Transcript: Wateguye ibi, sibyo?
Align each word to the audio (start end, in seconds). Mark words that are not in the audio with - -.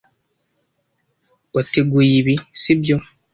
Wateguye 1.53 2.11
ibi, 2.21 2.35
sibyo? 2.61 2.97